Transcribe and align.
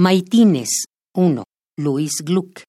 Maitines 0.00 0.84
1. 1.16 1.42
Luis 1.76 2.22
Gluck. 2.24 2.62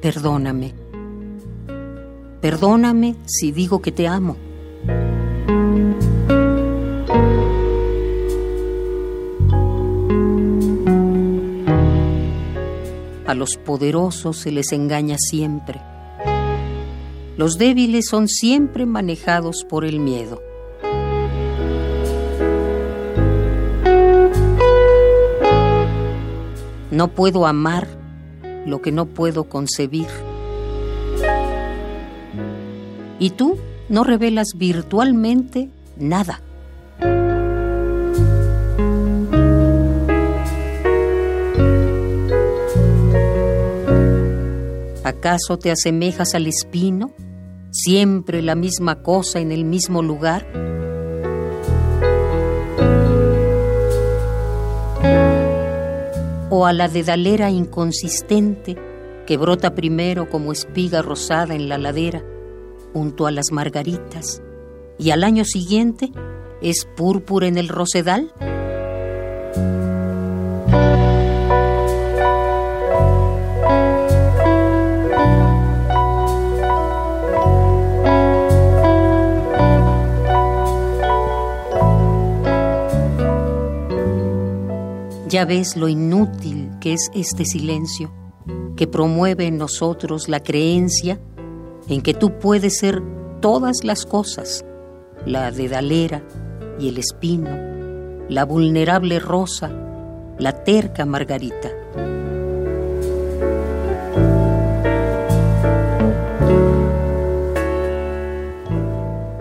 Perdóname. 0.00 0.72
Perdóname 2.40 3.16
si 3.26 3.52
digo 3.52 3.82
que 3.82 3.92
te 3.92 4.08
amo. 4.08 4.38
A 13.26 13.34
los 13.34 13.56
poderosos 13.56 14.36
se 14.38 14.50
les 14.50 14.72
engaña 14.72 15.16
siempre. 15.18 15.80
Los 17.36 17.56
débiles 17.56 18.06
son 18.08 18.28
siempre 18.28 18.84
manejados 18.84 19.64
por 19.68 19.84
el 19.84 20.00
miedo. 20.00 20.42
No 26.90 27.08
puedo 27.08 27.46
amar 27.46 27.88
lo 28.66 28.82
que 28.82 28.92
no 28.92 29.06
puedo 29.06 29.44
concebir. 29.44 30.08
Y 33.18 33.30
tú 33.30 33.56
no 33.88 34.04
revelas 34.04 34.48
virtualmente 34.56 35.70
nada. 35.96 36.40
¿Acaso 45.12 45.58
te 45.58 45.70
asemejas 45.70 46.34
al 46.34 46.46
espino? 46.46 47.12
Siempre 47.70 48.40
la 48.40 48.54
misma 48.54 49.02
cosa 49.02 49.40
en 49.40 49.52
el 49.52 49.64
mismo 49.66 50.02
lugar. 50.02 50.46
O 56.48 56.64
a 56.64 56.72
la 56.72 56.88
dedalera 56.88 57.50
inconsistente 57.50 58.76
que 59.26 59.36
brota 59.36 59.74
primero 59.74 60.30
como 60.30 60.50
espiga 60.50 61.02
rosada 61.02 61.54
en 61.54 61.68
la 61.68 61.76
ladera, 61.76 62.24
junto 62.94 63.26
a 63.26 63.30
las 63.30 63.52
margaritas, 63.52 64.42
y 64.98 65.10
al 65.10 65.24
año 65.24 65.44
siguiente 65.44 66.10
es 66.62 66.88
púrpura 66.96 67.46
en 67.46 67.58
el 67.58 67.68
rosedal. 67.68 68.32
Ya 85.32 85.46
ves 85.46 85.78
lo 85.78 85.88
inútil 85.88 86.68
que 86.78 86.92
es 86.92 87.10
este 87.14 87.46
silencio, 87.46 88.12
que 88.76 88.86
promueve 88.86 89.46
en 89.46 89.56
nosotros 89.56 90.28
la 90.28 90.40
creencia 90.40 91.18
en 91.88 92.02
que 92.02 92.12
tú 92.12 92.38
puedes 92.38 92.76
ser 92.76 93.02
todas 93.40 93.78
las 93.82 94.04
cosas, 94.04 94.62
la 95.24 95.50
dedalera 95.50 96.22
y 96.78 96.90
el 96.90 96.98
espino, 96.98 97.48
la 98.28 98.44
vulnerable 98.44 99.20
rosa, 99.20 99.72
la 100.38 100.64
terca 100.64 101.06
margarita. 101.06 101.70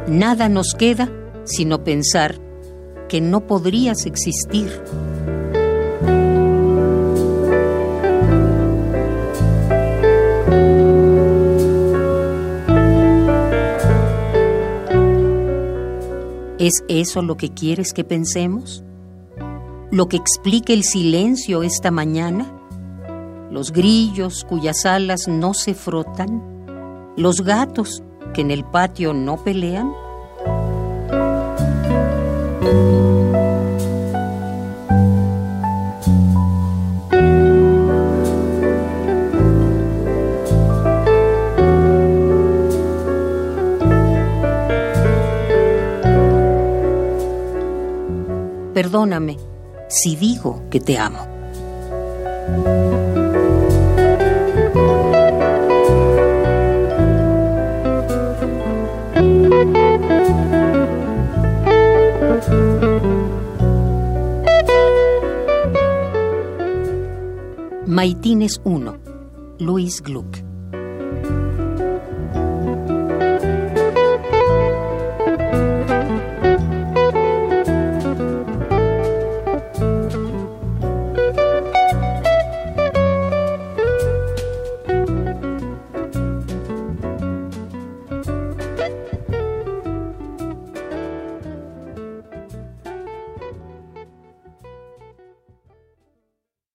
Nada 0.08 0.47
nos 0.47 0.73
queda 0.73 1.12
sino 1.44 1.84
pensar 1.84 2.36
que 3.09 3.19
no 3.19 3.46
podrías 3.46 4.06
existir 4.06 4.69
¿Es 16.61 16.83
eso 16.88 17.23
lo 17.23 17.38
que 17.38 17.49
quieres 17.49 17.91
que 17.91 18.03
pensemos? 18.03 18.83
¿Lo 19.89 20.07
que 20.07 20.17
explica 20.17 20.73
el 20.73 20.83
silencio 20.83 21.63
esta 21.63 21.89
mañana? 21.89 22.55
¿Los 23.49 23.72
grillos 23.72 24.45
cuyas 24.47 24.85
alas 24.85 25.27
no 25.27 25.55
se 25.55 25.73
frotan? 25.73 27.13
¿Los 27.17 27.41
gatos 27.41 28.03
que 28.35 28.41
en 28.41 28.51
el 28.51 28.63
patio 28.63 29.11
no 29.11 29.44
pelean? 29.44 29.91
Perdóname 48.81 49.38
si 49.90 50.16
digo 50.16 50.64
que 50.72 50.80
te 50.80 50.97
amo. 50.97 51.19
Maitines 67.86 68.59
1. 68.64 68.97
Luis 69.59 70.02
Gluck. 70.02 70.38